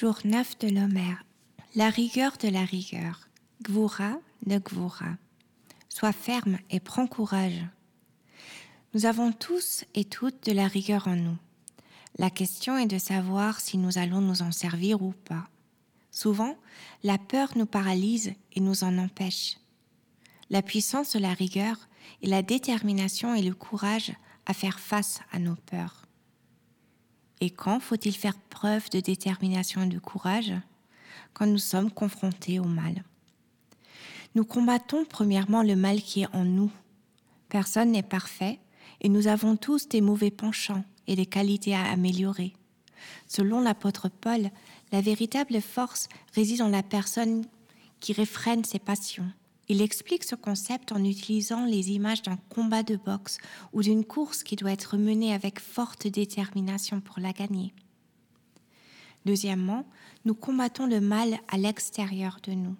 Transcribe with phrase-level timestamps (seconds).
[0.00, 1.26] Jour 9 de l'Homère.
[1.74, 3.28] La rigueur de la rigueur.
[3.62, 5.18] Gvoura de Gvoura.
[5.90, 7.66] Sois ferme et prends courage.
[8.94, 11.36] Nous avons tous et toutes de la rigueur en nous.
[12.16, 15.50] La question est de savoir si nous allons nous en servir ou pas.
[16.10, 16.56] Souvent,
[17.02, 19.58] la peur nous paralyse et nous en empêche.
[20.48, 21.76] La puissance de la rigueur
[22.22, 24.14] est la détermination et le courage
[24.46, 25.99] à faire face à nos peurs.
[27.40, 30.52] Et quand faut-il faire preuve de détermination et de courage
[31.32, 33.02] Quand nous sommes confrontés au mal.
[34.34, 36.70] Nous combattons premièrement le mal qui est en nous.
[37.48, 38.60] Personne n'est parfait
[39.00, 42.52] et nous avons tous des mauvais penchants et des qualités à améliorer.
[43.26, 44.50] Selon l'apôtre Paul,
[44.92, 47.44] la véritable force réside dans la personne
[48.00, 49.30] qui réfrène ses passions.
[49.70, 53.38] Il explique ce concept en utilisant les images d'un combat de boxe
[53.72, 57.72] ou d'une course qui doit être menée avec forte détermination pour la gagner.
[59.26, 59.86] Deuxièmement,
[60.24, 62.74] nous combattons le mal à l'extérieur de nous.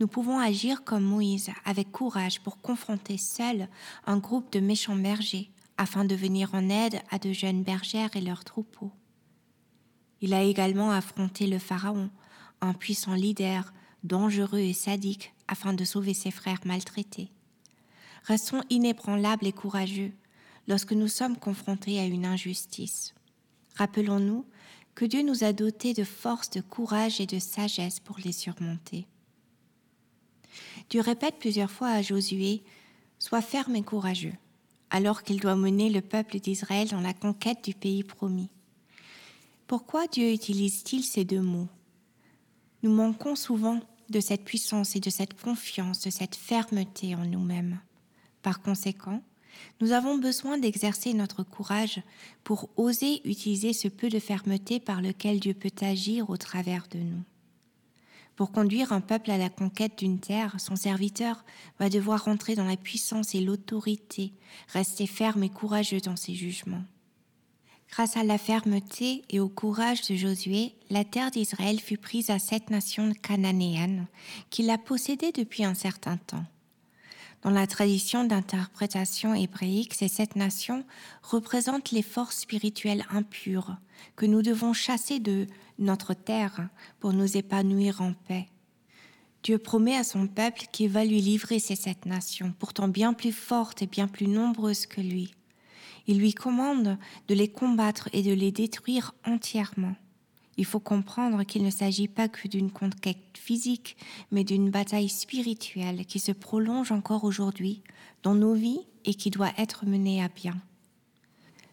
[0.00, 3.68] Nous pouvons agir comme Moïse avec courage pour confronter seul
[4.04, 8.20] un groupe de méchants bergers afin de venir en aide à de jeunes bergères et
[8.20, 8.90] leurs troupeaux.
[10.20, 12.10] Il a également affronté le Pharaon,
[12.60, 13.72] un puissant leader,
[14.02, 17.30] dangereux et sadique, afin de sauver ses frères maltraités.
[18.24, 20.12] Restons inébranlables et courageux
[20.66, 23.14] lorsque nous sommes confrontés à une injustice.
[23.76, 24.44] Rappelons-nous
[24.94, 29.06] que Dieu nous a dotés de force, de courage et de sagesse pour les surmonter.
[30.90, 32.62] Dieu répète plusieurs fois à Josué,
[33.20, 34.34] Sois ferme et courageux,
[34.90, 38.48] alors qu'il doit mener le peuple d'Israël dans la conquête du pays promis.
[39.66, 41.68] Pourquoi Dieu utilise-t-il ces deux mots?
[42.82, 43.80] Nous manquons souvent
[44.10, 47.80] de cette puissance et de cette confiance, de cette fermeté en nous-mêmes.
[48.42, 49.22] Par conséquent,
[49.80, 52.00] nous avons besoin d'exercer notre courage
[52.44, 56.98] pour oser utiliser ce peu de fermeté par lequel Dieu peut agir au travers de
[56.98, 57.22] nous.
[58.36, 61.44] Pour conduire un peuple à la conquête d'une terre, son serviteur
[61.80, 64.32] va devoir rentrer dans la puissance et l'autorité,
[64.68, 66.84] rester ferme et courageux dans ses jugements.
[67.90, 72.38] Grâce à la fermeté et au courage de Josué, la terre d'Israël fut prise à
[72.38, 74.06] cette nation cananéenne
[74.50, 76.44] qui l'a possédée depuis un certain temps.
[77.42, 80.84] Dans la tradition d'interprétation hébraïque, ces sept nations
[81.22, 83.76] représentent les forces spirituelles impures
[84.16, 85.46] que nous devons chasser de
[85.78, 86.68] notre terre
[87.00, 88.48] pour nous épanouir en paix.
[89.44, 93.32] Dieu promet à son peuple qu'il va lui livrer ces sept nations, pourtant bien plus
[93.32, 95.32] fortes et bien plus nombreuses que lui.
[96.08, 96.98] Il lui commande
[97.28, 99.94] de les combattre et de les détruire entièrement.
[100.56, 103.96] Il faut comprendre qu'il ne s'agit pas que d'une conquête physique,
[104.32, 107.82] mais d'une bataille spirituelle qui se prolonge encore aujourd'hui
[108.22, 110.56] dans nos vies et qui doit être menée à bien.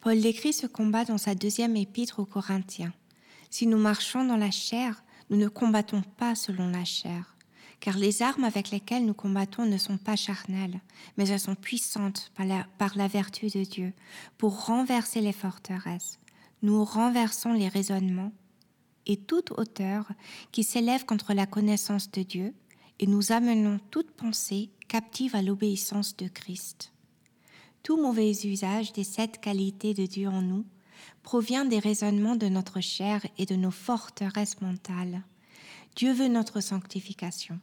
[0.00, 2.92] Paul décrit ce combat dans sa deuxième épître aux Corinthiens.
[3.48, 7.35] Si nous marchons dans la chair, nous ne combattons pas selon la chair
[7.80, 10.80] car les armes avec lesquelles nous combattons ne sont pas charnelles,
[11.16, 13.92] mais elles sont puissantes par la, vertu de Dieu,
[14.38, 16.18] pour renverser les forteresses.
[16.62, 18.32] Nous renversons les raisonnements
[19.06, 20.08] et toute hauteur
[20.52, 22.54] qui s'élève contre la connaissance de Dieu,
[22.98, 26.92] et nous amenons toute pensée captive à l'obéissance de Christ.
[27.82, 30.64] Tout mauvais usage des sept qualités de Dieu en nous
[31.22, 35.22] provient des raisonnements de notre chair et de nos forteresses mentales.
[35.96, 37.58] Dieu veut notre sanctification.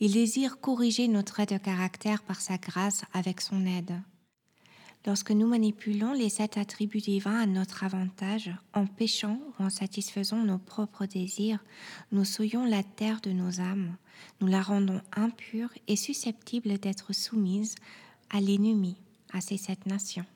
[0.00, 4.00] Il désire corriger nos traits de caractère par sa grâce avec son aide.
[5.04, 10.42] Lorsque nous manipulons les sept attributs divins à notre avantage, en péchant ou en satisfaisant
[10.42, 11.62] nos propres désirs,
[12.10, 13.96] nous souillons la terre de nos âmes,
[14.40, 17.76] nous la rendons impure et susceptible d'être soumise
[18.30, 18.96] à l'ennemi,
[19.32, 20.26] à ces sept nations.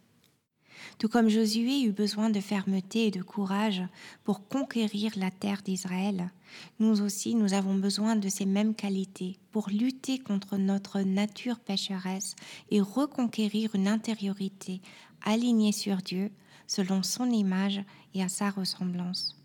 [0.99, 3.83] Tout comme Josué eut besoin de fermeté et de courage
[4.25, 6.31] pour conquérir la terre d'Israël,
[6.79, 12.35] nous aussi nous avons besoin de ces mêmes qualités pour lutter contre notre nature pécheresse
[12.71, 14.81] et reconquérir une intériorité
[15.23, 16.31] alignée sur Dieu
[16.67, 17.83] selon son image
[18.15, 19.37] et à sa ressemblance.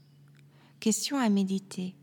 [0.79, 1.96] Question à méditer.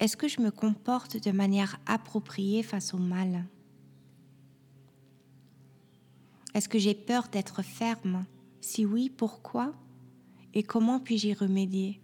[0.00, 3.44] Est-ce que je me comporte de manière appropriée face au mal?
[6.54, 8.24] Est-ce que j'ai peur d'être ferme?
[8.60, 9.72] Si oui, pourquoi
[10.54, 12.00] Et comment puis-je y remédier?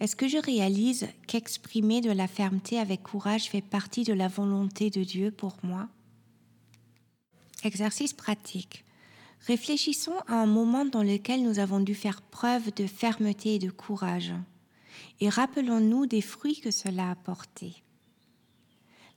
[0.00, 4.90] Est-ce que je réalise qu'exprimer de la fermeté avec courage fait partie de la volonté
[4.90, 5.88] de Dieu pour moi?
[7.62, 8.84] Exercice pratique.
[9.46, 13.70] Réfléchissons à un moment dans lequel nous avons dû faire preuve de fermeté et de
[13.70, 14.32] courage,
[15.20, 17.82] et rappelons-nous des fruits que cela a portés.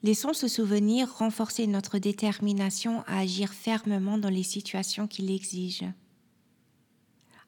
[0.06, 5.92] Laissons ce souvenir renforcer notre détermination à agir fermement dans les situations qui l'exigent.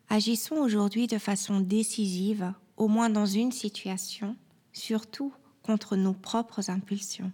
[0.10, 4.36] Agissons aujourd'hui de façon décisive, au moins dans une situation,
[4.74, 5.32] surtout
[5.62, 7.32] contre nos propres impulsions.